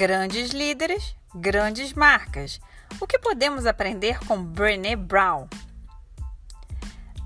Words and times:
Grandes 0.00 0.52
líderes, 0.52 1.16
grandes 1.34 1.92
marcas. 1.92 2.60
O 3.00 3.06
que 3.08 3.18
podemos 3.18 3.66
aprender 3.66 4.16
com 4.26 4.40
Brené 4.40 4.94
Brown? 4.94 5.48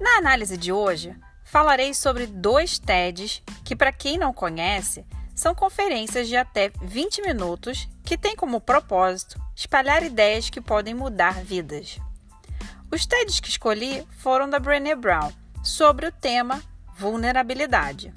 Na 0.01 0.17
análise 0.17 0.57
de 0.57 0.73
hoje, 0.73 1.15
falarei 1.45 1.93
sobre 1.93 2.27
dois 2.27 2.79
TEDs 2.79 3.43
que, 3.63 3.77
para 3.77 3.93
quem 3.93 4.17
não 4.17 4.33
conhece, 4.33 5.05
são 5.35 5.55
conferências 5.55 6.29
de 6.29 6.35
até 6.35 6.73
20 6.81 7.21
minutos 7.21 7.87
que 8.03 8.17
têm 8.17 8.35
como 8.35 8.59
propósito 8.59 9.39
espalhar 9.55 10.03
ideias 10.03 10.49
que 10.49 10.63
podem 10.63 10.95
mudar 10.95 11.45
vidas. 11.45 11.99
Os 12.91 13.05
TEDs 13.05 13.39
que 13.39 13.51
escolhi 13.51 14.03
foram 14.17 14.49
da 14.49 14.59
Brené 14.59 14.97
Brown, 14.97 15.31
sobre 15.63 16.07
o 16.07 16.13
tema 16.13 16.63
vulnerabilidade. 16.97 18.15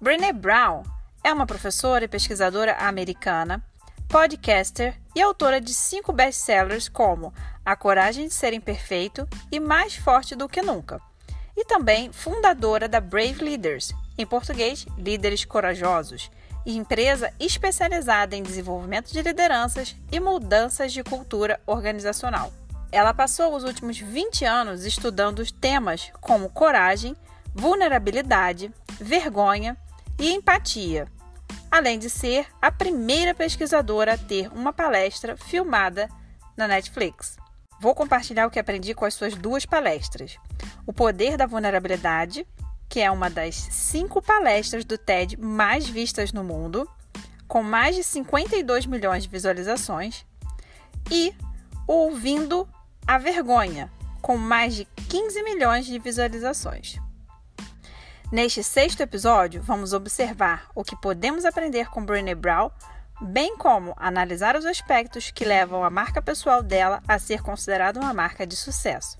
Brené 0.00 0.32
Brown 0.32 0.82
é 1.22 1.32
uma 1.32 1.46
professora 1.46 2.04
e 2.06 2.08
pesquisadora 2.08 2.74
americana, 2.78 3.64
podcaster 4.08 4.98
e 5.14 5.20
autora 5.20 5.60
de 5.60 5.74
cinco 5.74 6.12
best-sellers 6.12 6.88
como 6.88 7.32
A 7.64 7.76
Coragem 7.76 8.26
de 8.26 8.32
Ser 8.32 8.54
Imperfeito 8.54 9.28
e 9.52 9.60
Mais 9.60 9.96
Forte 9.96 10.34
do 10.34 10.48
que 10.48 10.62
Nunca, 10.62 10.98
e 11.54 11.64
também 11.66 12.10
fundadora 12.10 12.88
da 12.88 13.00
Brave 13.00 13.44
Leaders, 13.44 13.92
em 14.16 14.24
português, 14.24 14.86
Líderes 14.96 15.44
Corajosos, 15.44 16.30
empresa 16.64 17.32
especializada 17.38 18.34
em 18.34 18.42
desenvolvimento 18.42 19.12
de 19.12 19.20
lideranças 19.20 19.94
e 20.10 20.18
mudanças 20.18 20.92
de 20.92 21.04
cultura 21.04 21.60
organizacional. 21.66 22.50
Ela 22.90 23.12
passou 23.12 23.54
os 23.54 23.62
últimos 23.62 23.98
20 23.98 24.44
anos 24.46 24.86
estudando 24.86 25.44
temas 25.52 26.10
como 26.20 26.48
coragem, 26.48 27.14
vulnerabilidade, 27.54 28.72
vergonha 28.98 29.76
e 30.18 30.32
empatia, 30.32 31.06
além 31.70 31.98
de 31.98 32.08
ser 32.08 32.46
a 32.60 32.70
primeira 32.70 33.34
pesquisadora 33.34 34.14
a 34.14 34.18
ter 34.18 34.48
uma 34.52 34.72
palestra 34.72 35.36
filmada 35.36 36.08
na 36.56 36.66
Netflix. 36.66 37.36
Vou 37.80 37.94
compartilhar 37.94 38.46
o 38.46 38.50
que 38.50 38.58
aprendi 38.58 38.94
com 38.94 39.04
as 39.04 39.14
suas 39.14 39.34
duas 39.34 39.64
palestras: 39.64 40.36
O 40.86 40.92
Poder 40.92 41.36
da 41.36 41.46
Vulnerabilidade, 41.46 42.46
que 42.88 43.00
é 43.00 43.10
uma 43.10 43.30
das 43.30 43.54
cinco 43.54 44.20
palestras 44.20 44.84
do 44.84 44.98
TED 44.98 45.36
mais 45.36 45.88
vistas 45.88 46.32
no 46.32 46.42
mundo, 46.42 46.88
com 47.46 47.62
mais 47.62 47.94
de 47.94 48.02
52 48.02 48.86
milhões 48.86 49.22
de 49.24 49.28
visualizações, 49.28 50.26
e 51.10 51.34
Ouvindo 51.86 52.68
a 53.06 53.16
Vergonha, 53.16 53.90
com 54.20 54.36
mais 54.36 54.74
de 54.74 54.84
15 55.08 55.42
milhões 55.42 55.86
de 55.86 55.98
visualizações. 55.98 56.98
Neste 58.30 58.62
sexto 58.62 59.00
episódio, 59.00 59.62
vamos 59.62 59.94
observar 59.94 60.68
o 60.74 60.84
que 60.84 60.94
podemos 60.94 61.46
aprender 61.46 61.88
com 61.88 62.04
Brené 62.04 62.34
Brown, 62.34 62.70
bem 63.22 63.56
como 63.56 63.94
analisar 63.96 64.54
os 64.54 64.66
aspectos 64.66 65.30
que 65.30 65.46
levam 65.46 65.82
a 65.82 65.88
marca 65.88 66.20
pessoal 66.20 66.62
dela 66.62 67.02
a 67.08 67.18
ser 67.18 67.40
considerada 67.40 67.98
uma 67.98 68.12
marca 68.12 68.46
de 68.46 68.54
sucesso. 68.54 69.16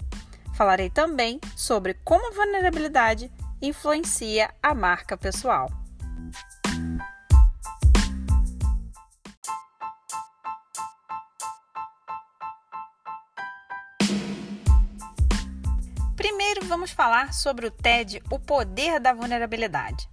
Falarei 0.55 0.91
também 0.91 1.41
sobre 1.57 1.95
como 2.05 2.29
a 2.29 2.35
vulnerabilidade 2.35 3.33
influencia 3.63 4.51
a 4.63 4.75
marca 4.75 5.17
pessoal. 5.17 5.71
Vamos 16.69 16.91
falar 16.91 17.33
sobre 17.33 17.67
o 17.67 17.71
TED 17.71 18.23
O 18.31 18.39
Poder 18.39 19.01
da 19.01 19.15
Vulnerabilidade. 19.15 20.07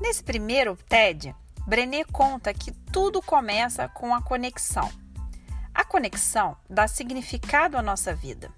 Nesse 0.00 0.24
primeiro 0.24 0.74
TED, 0.88 1.36
Brené 1.66 2.02
conta 2.04 2.54
que 2.54 2.72
tudo 2.72 3.20
começa 3.20 3.86
com 3.88 4.14
a 4.14 4.22
conexão. 4.22 4.90
A 5.74 5.84
conexão 5.84 6.56
dá 6.68 6.88
significado 6.88 7.76
à 7.76 7.82
nossa 7.82 8.14
vida. 8.14 8.50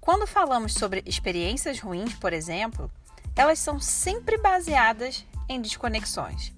Quando 0.00 0.26
falamos 0.26 0.72
sobre 0.72 1.02
experiências 1.04 1.80
ruins, 1.80 2.14
por 2.14 2.32
exemplo, 2.32 2.90
elas 3.36 3.58
são 3.58 3.78
sempre 3.78 4.38
baseadas 4.38 5.26
em 5.50 5.60
desconexões. 5.60 6.54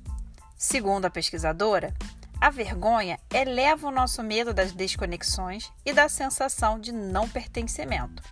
Segundo 0.57 1.07
a 1.07 1.11
pesquisadora, 1.11 1.93
a 2.41 2.49
vergonha 2.49 3.19
eleva 3.34 3.89
o 3.89 3.93
nosso 3.93 4.22
medo 4.22 4.55
das 4.55 4.71
desconexões 4.71 5.69
e 5.84 5.93
da 5.93 6.09
sensação 6.09 6.78
de 6.78 6.93
não 6.93 7.28
pertencimento. 7.28 8.22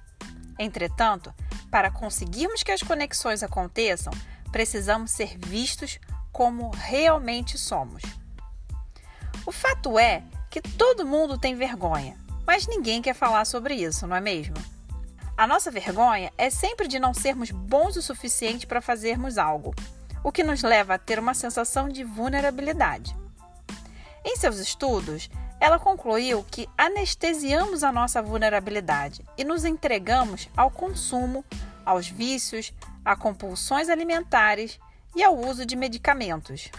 Entretanto, 0.58 1.32
para 1.70 1.90
conseguirmos 1.90 2.62
que 2.62 2.72
as 2.72 2.82
conexões 2.82 3.42
aconteçam, 3.42 4.12
precisamos 4.50 5.10
ser 5.10 5.36
vistos 5.38 5.98
como 6.32 6.70
realmente 6.70 7.58
somos. 7.58 8.02
O 9.46 9.52
fato 9.52 9.98
é 9.98 10.22
que 10.50 10.60
todo 10.60 11.06
mundo 11.06 11.38
tem 11.38 11.54
vergonha, 11.54 12.16
mas 12.46 12.66
ninguém 12.66 13.02
quer 13.02 13.14
falar 13.14 13.44
sobre 13.44 13.74
isso, 13.74 14.06
não 14.06 14.16
é 14.16 14.20
mesmo? 14.20 14.56
A 15.36 15.46
nossa 15.46 15.70
vergonha 15.70 16.32
é 16.36 16.50
sempre 16.50 16.88
de 16.88 16.98
não 16.98 17.14
sermos 17.14 17.50
bons 17.50 17.96
o 17.96 18.02
suficiente 18.02 18.66
para 18.66 18.80
fazermos 18.80 19.38
algo, 19.38 19.74
o 20.24 20.32
que 20.32 20.42
nos 20.42 20.62
leva 20.62 20.94
a 20.94 20.98
ter 20.98 21.18
uma 21.18 21.34
sensação 21.34 21.88
de 21.88 22.02
vulnerabilidade. 22.02 23.16
Em 24.24 24.36
seus 24.36 24.58
estudos, 24.58 25.30
ela 25.60 25.78
concluiu 25.78 26.44
que 26.50 26.68
anestesiamos 26.76 27.82
a 27.82 27.90
nossa 27.90 28.22
vulnerabilidade 28.22 29.24
e 29.36 29.44
nos 29.44 29.64
entregamos 29.64 30.48
ao 30.56 30.70
consumo, 30.70 31.44
aos 31.84 32.08
vícios, 32.08 32.72
a 33.04 33.16
compulsões 33.16 33.88
alimentares 33.88 34.78
e 35.16 35.22
ao 35.22 35.36
uso 35.36 35.66
de 35.66 35.74
medicamentos. 35.74 36.70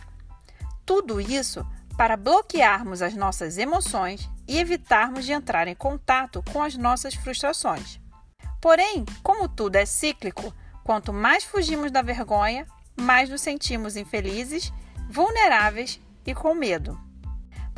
Tudo 0.86 1.20
isso 1.20 1.66
para 1.98 2.16
bloquearmos 2.16 3.02
as 3.02 3.14
nossas 3.14 3.58
emoções 3.58 4.30
e 4.48 4.58
evitarmos 4.58 5.26
de 5.26 5.34
entrar 5.34 5.68
em 5.68 5.76
contato 5.76 6.44
com 6.54 6.64
as 6.64 6.78
nossas 6.78 7.14
frustrações. 7.14 8.00
Porém, 8.62 9.06
como 9.22 9.50
tudo 9.50 9.76
é 9.76 9.86
cíclico, 9.86 10.54
quanto 10.84 11.12
mais 11.12 11.44
fugimos 11.44 11.92
da 11.92 12.02
vergonha, 12.02 12.66
mais 13.00 13.30
nos 13.30 13.42
sentimos 13.42 13.96
infelizes, 13.98 14.72
vulneráveis 15.10 16.00
e 16.26 16.34
com 16.34 16.54
medo. 16.54 17.09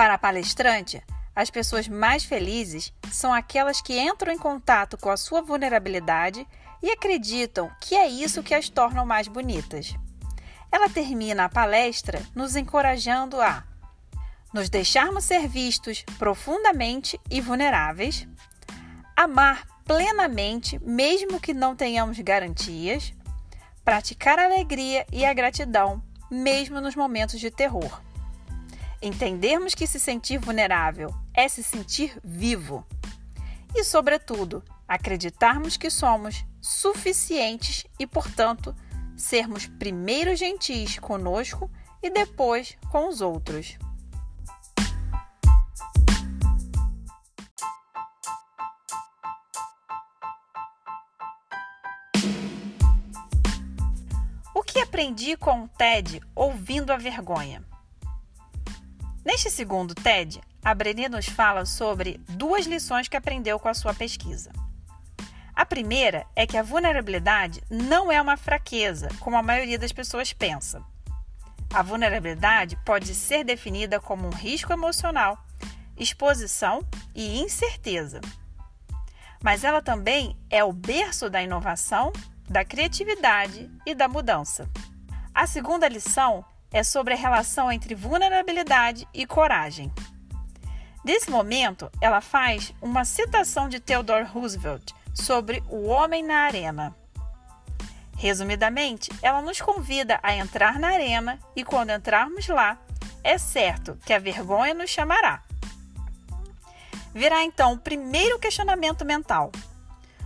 Para 0.01 0.15
a 0.15 0.17
palestrante, 0.17 0.99
as 1.35 1.51
pessoas 1.51 1.87
mais 1.87 2.23
felizes 2.23 2.91
são 3.11 3.31
aquelas 3.31 3.81
que 3.81 3.99
entram 3.99 4.33
em 4.33 4.37
contato 4.39 4.97
com 4.97 5.11
a 5.11 5.15
sua 5.15 5.43
vulnerabilidade 5.43 6.47
e 6.81 6.89
acreditam 6.89 7.69
que 7.79 7.93
é 7.93 8.07
isso 8.07 8.41
que 8.41 8.55
as 8.55 8.67
tornam 8.67 9.05
mais 9.05 9.27
bonitas. 9.27 9.93
Ela 10.71 10.89
termina 10.89 11.45
a 11.45 11.49
palestra 11.49 12.19
nos 12.33 12.55
encorajando 12.55 13.39
a 13.39 13.63
nos 14.51 14.71
deixarmos 14.71 15.23
ser 15.23 15.47
vistos 15.47 16.03
profundamente 16.17 17.21
e 17.29 17.39
vulneráveis, 17.39 18.27
amar 19.15 19.67
plenamente, 19.85 20.79
mesmo 20.79 21.39
que 21.39 21.53
não 21.53 21.75
tenhamos 21.75 22.17
garantias, 22.17 23.13
praticar 23.85 24.39
a 24.39 24.45
alegria 24.45 25.05
e 25.11 25.23
a 25.23 25.31
gratidão, 25.31 26.01
mesmo 26.27 26.81
nos 26.81 26.95
momentos 26.95 27.39
de 27.39 27.51
terror. 27.51 28.01
Entendermos 29.03 29.73
que 29.73 29.87
se 29.87 29.99
sentir 29.99 30.37
vulnerável 30.37 31.11
é 31.33 31.47
se 31.47 31.63
sentir 31.63 32.19
vivo. 32.23 32.85
E, 33.73 33.83
sobretudo, 33.83 34.63
acreditarmos 34.87 35.75
que 35.75 35.89
somos 35.89 36.45
suficientes 36.61 37.83
e, 37.97 38.05
portanto, 38.05 38.75
sermos 39.17 39.65
primeiro 39.65 40.35
gentis 40.35 40.99
conosco 40.99 41.67
e 42.03 42.11
depois 42.11 42.77
com 42.91 43.07
os 43.07 43.21
outros. 43.21 43.75
O 54.53 54.61
que 54.61 54.79
aprendi 54.79 55.35
com 55.35 55.63
o 55.63 55.67
TED 55.69 56.21
ouvindo 56.35 56.91
a 56.91 56.97
vergonha? 56.97 57.70
Neste 59.31 59.49
segundo 59.49 59.95
TED, 59.95 60.41
a 60.61 60.75
Brené 60.75 61.07
nos 61.07 61.25
fala 61.25 61.65
sobre 61.65 62.19
duas 62.27 62.65
lições 62.65 63.07
que 63.07 63.15
aprendeu 63.15 63.57
com 63.57 63.69
a 63.69 63.73
sua 63.73 63.93
pesquisa. 63.93 64.51
A 65.55 65.65
primeira 65.65 66.27
é 66.35 66.45
que 66.45 66.57
a 66.57 66.61
vulnerabilidade 66.61 67.63
não 67.69 68.11
é 68.11 68.21
uma 68.21 68.35
fraqueza, 68.35 69.07
como 69.21 69.37
a 69.37 69.41
maioria 69.41 69.79
das 69.79 69.93
pessoas 69.93 70.33
pensa. 70.33 70.83
A 71.73 71.81
vulnerabilidade 71.81 72.77
pode 72.85 73.15
ser 73.15 73.45
definida 73.45 74.01
como 74.01 74.27
um 74.27 74.31
risco 74.31 74.73
emocional, 74.73 75.41
exposição 75.95 76.85
e 77.15 77.39
incerteza. 77.39 78.19
Mas 79.41 79.63
ela 79.63 79.81
também 79.81 80.37
é 80.49 80.61
o 80.61 80.73
berço 80.73 81.29
da 81.29 81.41
inovação, 81.41 82.11
da 82.49 82.65
criatividade 82.65 83.71
e 83.85 83.95
da 83.95 84.09
mudança. 84.09 84.69
A 85.33 85.47
segunda 85.47 85.87
lição 85.87 86.43
é 86.71 86.83
sobre 86.83 87.13
a 87.13 87.17
relação 87.17 87.71
entre 87.71 87.93
vulnerabilidade 87.93 89.07
e 89.13 89.25
coragem. 89.25 89.91
Nesse 91.03 91.29
momento, 91.29 91.91
ela 91.99 92.21
faz 92.21 92.73
uma 92.81 93.03
citação 93.03 93.67
de 93.67 93.79
Theodore 93.79 94.23
Roosevelt 94.23 94.93
sobre 95.13 95.63
o 95.67 95.87
homem 95.87 96.23
na 96.23 96.43
arena. 96.43 96.95
Resumidamente, 98.15 99.09
ela 99.21 99.41
nos 99.41 99.59
convida 99.59 100.19
a 100.21 100.35
entrar 100.35 100.79
na 100.79 100.89
arena 100.89 101.39
e, 101.55 101.63
quando 101.63 101.89
entrarmos 101.89 102.47
lá, 102.47 102.77
é 103.23 103.37
certo 103.37 103.97
que 104.05 104.13
a 104.13 104.19
vergonha 104.19 104.75
nos 104.75 104.91
chamará. 104.91 105.41
Virá 107.13 107.43
então 107.43 107.73
o 107.73 107.79
primeiro 107.79 108.39
questionamento 108.39 109.03
mental: 109.03 109.51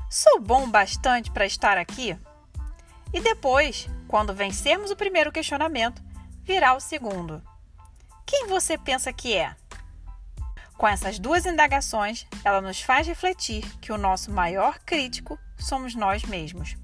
Sou 0.10 0.40
bom 0.40 0.70
bastante 0.70 1.32
para 1.32 1.46
estar 1.46 1.78
aqui? 1.78 2.18
E 3.14 3.22
depois, 3.22 3.90
quando 4.08 4.34
vencermos 4.34 4.92
o 4.92 4.96
primeiro 4.96 5.32
questionamento, 5.32 6.04
virá 6.46 6.76
o 6.76 6.80
segundo: 6.80 7.42
Quem 8.26 8.48
você 8.48 8.78
pensa 8.78 9.12
que 9.12 9.36
é? 9.36 9.56
Com 10.78 10.88
essas 10.88 11.18
duas 11.18 11.46
indagações, 11.46 12.28
ela 12.44 12.62
nos 12.62 12.82
faz 12.82 13.08
refletir 13.08 13.66
que 13.80 13.92
o 13.92 13.98
nosso 13.98 14.32
maior 14.32 14.80
crítico 14.80 15.40
somos 15.58 15.96
nós 15.96 16.24
mesmos. 16.24 16.76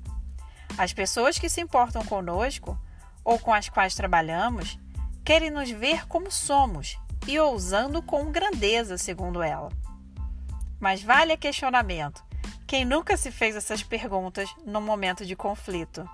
As 0.77 0.93
pessoas 0.93 1.37
que 1.37 1.49
se 1.49 1.61
importam 1.61 2.03
conosco 2.05 2.79
ou 3.23 3.37
com 3.37 3.53
as 3.53 3.69
quais 3.69 3.93
trabalhamos 3.93 4.79
querem 5.23 5.51
nos 5.51 5.69
ver 5.69 6.07
como 6.07 6.31
somos 6.31 6.97
e 7.27 7.37
ousando 7.37 8.01
com 8.01 8.31
grandeza, 8.31 8.97
segundo 8.97 9.43
ela. 9.43 9.69
Mas 10.79 11.03
vale 11.03 11.33
a 11.33 11.37
questionamento: 11.37 12.23
quem 12.65 12.85
nunca 12.85 13.15
se 13.15 13.29
fez 13.29 13.55
essas 13.55 13.83
perguntas 13.83 14.49
no 14.65 14.81
momento 14.81 15.25
de 15.25 15.35
conflito? 15.35 16.09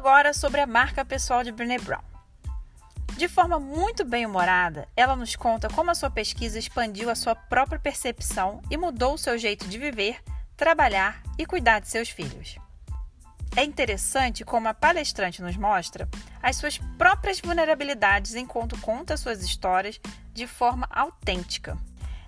Agora 0.00 0.32
sobre 0.32 0.62
a 0.62 0.66
marca 0.66 1.04
pessoal 1.04 1.44
de 1.44 1.52
Brené 1.52 1.76
Brown. 1.76 2.00
De 3.18 3.28
forma 3.28 3.60
muito 3.60 4.02
bem-humorada, 4.02 4.88
ela 4.96 5.14
nos 5.14 5.36
conta 5.36 5.68
como 5.68 5.90
a 5.90 5.94
sua 5.94 6.08
pesquisa 6.08 6.58
expandiu 6.58 7.10
a 7.10 7.14
sua 7.14 7.34
própria 7.34 7.78
percepção 7.78 8.62
e 8.70 8.78
mudou 8.78 9.12
o 9.12 9.18
seu 9.18 9.36
jeito 9.36 9.68
de 9.68 9.76
viver, 9.76 10.18
trabalhar 10.56 11.22
e 11.36 11.44
cuidar 11.44 11.80
de 11.80 11.88
seus 11.88 12.08
filhos. 12.08 12.56
É 13.54 13.62
interessante 13.62 14.42
como 14.42 14.68
a 14.68 14.72
palestrante 14.72 15.42
nos 15.42 15.58
mostra 15.58 16.08
as 16.42 16.56
suas 16.56 16.78
próprias 16.96 17.38
vulnerabilidades 17.38 18.34
enquanto 18.34 18.80
conta 18.80 19.18
suas 19.18 19.42
histórias 19.42 20.00
de 20.32 20.46
forma 20.46 20.88
autêntica. 20.90 21.76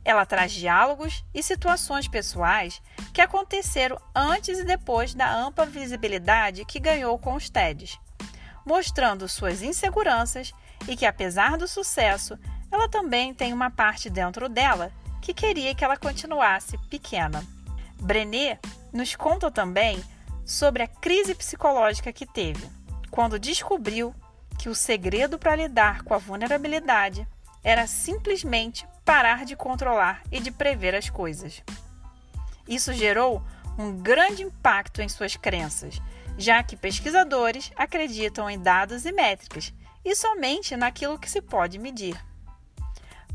Ela 0.05 0.27
traz 0.27 0.53
diálogos 0.53 1.25
e 1.33 1.43
situações 1.43 2.09
pessoais 2.09 2.83
que 3.13 3.21
aconteceram 3.21 4.01
antes 4.15 4.59
e 4.59 4.65
depois 4.65 5.15
da 5.15 5.33
ampla 5.33 5.65
visibilidade 5.65 6.65
que 6.65 6.81
ganhou 6.81 7.19
com 7.19 7.35
os 7.35 7.49
TEDs, 7.49 7.99
mostrando 8.67 9.29
suas 9.29 9.63
inseguranças 9.63 10.53
e 10.89 10.97
que, 10.97 11.07
apesar 11.07 11.57
do 11.57 11.69
sucesso, 11.69 12.39
ela 12.71 12.89
também 12.89 13.33
tem 13.33 13.53
uma 13.53 13.71
parte 13.71 14.11
dentro 14.11 14.49
dela 14.49 14.91
que 15.21 15.33
queria 15.33 15.75
que 15.75 15.85
ela 15.85 15.97
continuasse 15.97 16.77
pequena. 16.89 17.45
Brené 18.01 18.59
nos 18.93 19.15
conta 19.15 19.51
também 19.51 20.03
sobre 20.45 20.83
a 20.83 20.89
crise 20.89 21.35
psicológica 21.35 22.13
que 22.13 22.27
teve 22.27 22.69
quando 23.11 23.39
descobriu 23.39 24.15
que 24.59 24.69
o 24.69 24.75
segredo 24.75 25.39
para 25.39 25.55
lidar 25.55 26.03
com 26.03 26.15
a 26.15 26.19
vulnerabilidade 26.19 27.27
era 27.63 27.87
simplesmente 27.87 28.87
parar 29.05 29.45
de 29.45 29.57
controlar 29.57 30.23
e 30.31 30.41
de 30.41 30.51
prever 30.51 30.95
as 30.95 31.11
coisas. 31.11 31.63
Isso 32.67 32.93
gerou 32.93 33.43
um 33.79 33.93
grande 33.93 34.43
impacto 34.43 35.01
em 35.01 35.09
suas 35.09 35.37
crenças, 35.37 36.01
já 36.39 36.63
que 36.63 36.77
pesquisadores 36.77 37.73
acreditam 37.77 38.49
em 38.49 38.59
dados 38.59 39.05
e 39.05 39.13
métricas 39.13 39.73
e 40.05 40.15
somente 40.15 40.77
naquilo 40.77 41.19
que 41.19 41.31
se 41.31 41.41
pode 41.41 41.79
medir. 41.79 42.17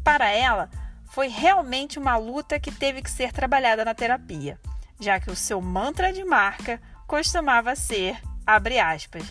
Para 0.03 0.29
ela, 0.29 0.69
foi 1.05 1.27
realmente 1.27 1.97
uma 1.97 2.17
luta 2.17 2.59
que 2.59 2.71
teve 2.71 3.01
que 3.01 3.09
ser 3.09 3.31
trabalhada 3.31 3.83
na 3.83 3.93
terapia, 3.93 4.59
já 4.99 5.19
que 5.19 5.31
o 5.31 5.35
seu 5.35 5.61
mantra 5.61 6.11
de 6.11 6.23
marca 6.23 6.81
costumava 7.07 7.75
ser, 7.75 8.21
abre 8.45 8.79
aspas, 8.79 9.23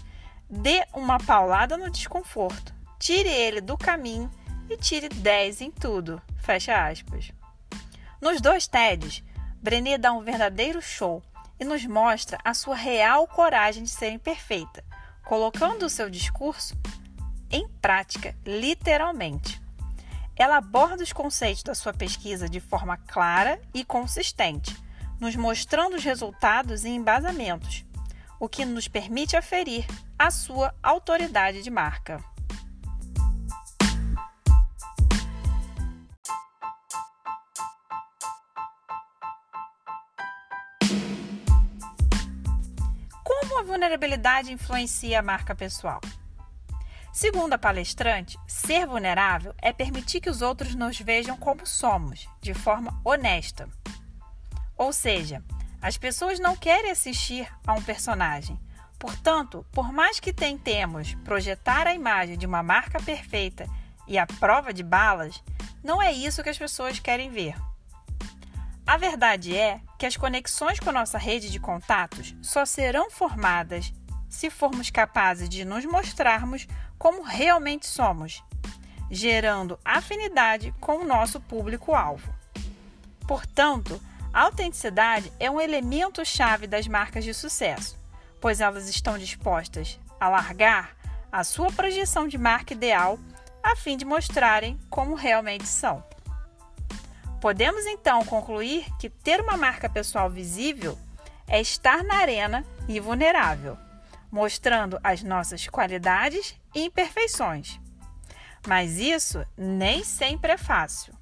dê 0.48 0.84
uma 0.92 1.18
paulada 1.18 1.76
no 1.76 1.90
desconforto, 1.90 2.74
tire 2.98 3.28
ele 3.28 3.60
do 3.60 3.76
caminho 3.76 4.30
e 4.68 4.76
tire 4.76 5.08
10 5.08 5.60
em 5.60 5.70
tudo, 5.70 6.20
fecha 6.38 6.88
aspas. 6.88 7.30
Nos 8.20 8.40
dois 8.40 8.66
TEDs, 8.66 9.22
Brené 9.62 9.98
dá 9.98 10.12
um 10.12 10.22
verdadeiro 10.22 10.80
show 10.80 11.22
e 11.58 11.64
nos 11.64 11.84
mostra 11.86 12.38
a 12.44 12.54
sua 12.54 12.74
real 12.74 13.26
coragem 13.26 13.84
de 13.84 13.90
ser 13.90 14.10
imperfeita, 14.10 14.84
colocando 15.24 15.86
o 15.86 15.90
seu 15.90 16.10
discurso 16.10 16.76
em 17.50 17.68
prática, 17.80 18.34
literalmente. 18.44 19.60
Ela 20.36 20.58
aborda 20.58 21.02
os 21.02 21.12
conceitos 21.12 21.62
da 21.62 21.74
sua 21.74 21.94
pesquisa 21.94 22.48
de 22.48 22.60
forma 22.60 22.96
clara 22.96 23.60
e 23.72 23.84
consistente, 23.84 24.76
nos 25.18 25.34
mostrando 25.34 25.96
os 25.96 26.04
resultados 26.04 26.84
e 26.84 26.90
embasamentos, 26.90 27.84
o 28.38 28.48
que 28.48 28.64
nos 28.64 28.86
permite 28.86 29.36
aferir 29.36 29.86
a 30.18 30.30
sua 30.30 30.74
autoridade 30.82 31.62
de 31.62 31.70
marca. 31.70 32.22
Vulnerabilidade 43.76 44.50
influencia 44.50 45.20
a 45.20 45.22
marca 45.22 45.54
pessoal? 45.54 46.00
Segundo 47.12 47.52
a 47.52 47.58
palestrante, 47.58 48.38
ser 48.48 48.86
vulnerável 48.86 49.54
é 49.60 49.70
permitir 49.70 50.18
que 50.18 50.30
os 50.30 50.40
outros 50.40 50.74
nos 50.74 50.98
vejam 50.98 51.36
como 51.36 51.66
somos, 51.66 52.26
de 52.40 52.54
forma 52.54 52.98
honesta. 53.04 53.68
Ou 54.78 54.94
seja, 54.94 55.44
as 55.80 55.98
pessoas 55.98 56.40
não 56.40 56.56
querem 56.56 56.90
assistir 56.90 57.46
a 57.66 57.74
um 57.74 57.82
personagem. 57.82 58.58
Portanto, 58.98 59.66
por 59.72 59.92
mais 59.92 60.18
que 60.18 60.32
tentemos 60.32 61.14
projetar 61.16 61.86
a 61.86 61.94
imagem 61.94 62.38
de 62.38 62.46
uma 62.46 62.62
marca 62.62 62.98
perfeita 62.98 63.66
e 64.08 64.16
a 64.16 64.26
prova 64.26 64.72
de 64.72 64.82
balas, 64.82 65.44
não 65.84 66.00
é 66.00 66.12
isso 66.12 66.42
que 66.42 66.48
as 66.48 66.56
pessoas 66.56 66.98
querem 66.98 67.28
ver. 67.28 67.54
A 68.86 68.96
verdade 68.96 69.56
é 69.56 69.80
que 69.98 70.06
as 70.06 70.16
conexões 70.16 70.78
com 70.78 70.92
nossa 70.92 71.18
rede 71.18 71.50
de 71.50 71.58
contatos 71.58 72.36
só 72.40 72.64
serão 72.64 73.10
formadas 73.10 73.92
se 74.28 74.48
formos 74.48 74.90
capazes 74.90 75.48
de 75.48 75.64
nos 75.64 75.84
mostrarmos 75.84 76.68
como 76.96 77.24
realmente 77.24 77.84
somos, 77.84 78.44
gerando 79.10 79.76
afinidade 79.84 80.72
com 80.80 80.98
o 80.98 81.04
nosso 81.04 81.40
público-alvo. 81.40 82.32
Portanto, 83.26 84.00
a 84.32 84.42
autenticidade 84.42 85.32
é 85.40 85.50
um 85.50 85.60
elemento 85.60 86.24
chave 86.24 86.68
das 86.68 86.86
marcas 86.86 87.24
de 87.24 87.34
sucesso, 87.34 87.98
pois 88.40 88.60
elas 88.60 88.88
estão 88.88 89.18
dispostas 89.18 89.98
a 90.20 90.28
largar 90.28 90.96
a 91.32 91.42
sua 91.42 91.72
projeção 91.72 92.28
de 92.28 92.38
marca 92.38 92.72
ideal 92.72 93.18
a 93.62 93.74
fim 93.74 93.96
de 93.96 94.04
mostrarem 94.04 94.78
como 94.88 95.16
realmente 95.16 95.66
são. 95.66 96.04
Podemos 97.46 97.86
então 97.86 98.24
concluir 98.24 98.92
que 98.98 99.08
ter 99.08 99.40
uma 99.40 99.56
marca 99.56 99.88
pessoal 99.88 100.28
visível 100.28 100.98
é 101.46 101.60
estar 101.60 102.02
na 102.02 102.16
arena 102.16 102.66
e 102.88 102.98
vulnerável 102.98 103.78
mostrando 104.32 104.98
as 105.00 105.22
nossas 105.22 105.68
qualidades 105.68 106.56
e 106.74 106.82
imperfeições. 106.82 107.78
Mas 108.66 108.98
isso 108.98 109.46
nem 109.56 110.02
sempre 110.02 110.54
é 110.54 110.56
fácil. 110.56 111.14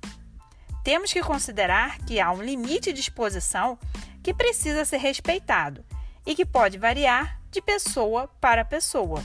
Temos 0.83 1.13
que 1.13 1.21
considerar 1.21 1.99
que 1.99 2.19
há 2.19 2.33
um 2.33 2.43
limite 2.43 2.91
de 2.91 3.01
exposição 3.01 3.79
que 4.23 4.33
precisa 4.33 4.87
ser 4.87 4.97
respeitado 4.97 5.85
e 6.25 6.35
que 6.35 6.47
pode 6.47 6.79
variar 6.79 7.39
de 7.51 7.61
pessoa 7.61 8.29
para 8.41 8.65
pessoa. 8.65 9.23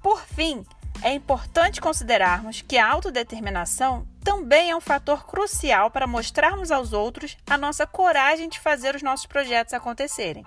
Por 0.00 0.20
fim, 0.20 0.64
é 1.02 1.12
importante 1.12 1.80
considerarmos 1.80 2.62
que 2.62 2.78
a 2.78 2.88
autodeterminação 2.88 4.06
também 4.22 4.70
é 4.70 4.76
um 4.76 4.80
fator 4.80 5.26
crucial 5.26 5.90
para 5.90 6.06
mostrarmos 6.06 6.70
aos 6.70 6.92
outros 6.92 7.36
a 7.46 7.58
nossa 7.58 7.86
coragem 7.86 8.48
de 8.48 8.60
fazer 8.60 8.94
os 8.94 9.02
nossos 9.02 9.26
projetos 9.26 9.74
acontecerem. 9.74 10.44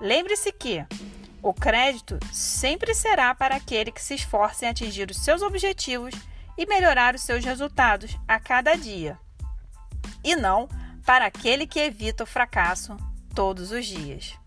Lembre-se 0.00 0.52
que 0.52 0.84
o 1.42 1.54
crédito 1.54 2.18
sempre 2.32 2.94
será 2.94 3.34
para 3.34 3.56
aquele 3.56 3.92
que 3.92 4.02
se 4.02 4.14
esforça 4.14 4.64
em 4.64 4.68
atingir 4.68 5.10
os 5.10 5.18
seus 5.18 5.42
objetivos 5.42 6.14
e 6.56 6.66
melhorar 6.66 7.14
os 7.14 7.22
seus 7.22 7.44
resultados 7.44 8.16
a 8.26 8.38
cada 8.38 8.74
dia, 8.74 9.18
e 10.22 10.36
não 10.36 10.68
para 11.04 11.26
aquele 11.26 11.66
que 11.66 11.80
evita 11.80 12.24
o 12.24 12.26
fracasso 12.26 12.96
todos 13.34 13.72
os 13.72 13.86
dias. 13.86 14.38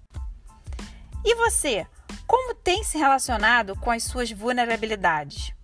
E 1.24 1.36
você, 1.36 1.86
como 2.26 2.54
tem 2.56 2.84
se 2.84 2.98
relacionado 2.98 3.76
com 3.76 3.92
as 3.92 4.04
suas 4.04 4.32
vulnerabilidades? 4.32 5.57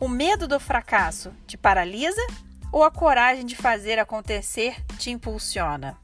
O 0.00 0.08
medo 0.08 0.48
do 0.48 0.58
fracasso 0.58 1.32
te 1.46 1.56
paralisa 1.56 2.20
ou 2.72 2.82
a 2.82 2.90
coragem 2.90 3.46
de 3.46 3.54
fazer 3.54 3.98
acontecer 3.98 4.84
te 4.98 5.10
impulsiona? 5.10 5.96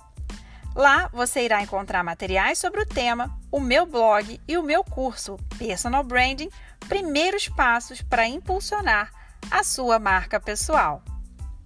Lá 0.75 1.09
você 1.13 1.45
irá 1.45 1.63
encontrar 1.63 2.03
materiais 2.03 2.59
sobre 2.59 2.81
o 2.81 2.87
tema, 2.87 3.33
o 3.49 3.61
meu 3.61 3.87
blog 3.87 4.41
e 4.49 4.59
o 4.59 4.63
meu 4.65 4.83
curso 4.83 5.37
Personal 5.57 6.03
Branding 6.03 6.51
Primeiros 6.89 7.47
Passos 7.47 8.03
para 8.03 8.27
Impulsionar 8.27 9.13
a 9.53 9.63
Sua 9.63 10.01
Marca 10.01 10.41
Pessoal. 10.41 11.01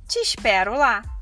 Te 0.06 0.18
espero 0.18 0.76
lá! 0.76 1.13